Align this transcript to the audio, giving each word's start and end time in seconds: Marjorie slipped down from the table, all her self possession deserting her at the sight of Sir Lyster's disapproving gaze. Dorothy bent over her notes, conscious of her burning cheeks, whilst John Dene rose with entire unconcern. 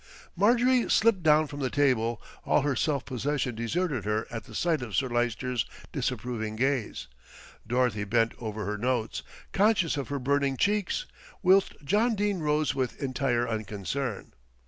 Marjorie 0.35 0.89
slipped 0.89 1.21
down 1.21 1.45
from 1.45 1.59
the 1.59 1.69
table, 1.69 2.19
all 2.43 2.63
her 2.63 2.75
self 2.75 3.05
possession 3.05 3.53
deserting 3.53 4.01
her 4.01 4.25
at 4.31 4.45
the 4.45 4.55
sight 4.55 4.81
of 4.81 4.95
Sir 4.95 5.07
Lyster's 5.07 5.63
disapproving 5.91 6.55
gaze. 6.55 7.05
Dorothy 7.67 8.05
bent 8.05 8.31
over 8.39 8.65
her 8.65 8.79
notes, 8.79 9.21
conscious 9.53 9.97
of 9.97 10.07
her 10.07 10.17
burning 10.17 10.57
cheeks, 10.57 11.05
whilst 11.43 11.75
John 11.83 12.15
Dene 12.15 12.39
rose 12.39 12.73
with 12.73 12.99
entire 12.99 13.47
unconcern. 13.47 14.33